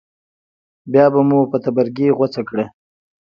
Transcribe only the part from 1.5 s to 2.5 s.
په تبرګي غوڅه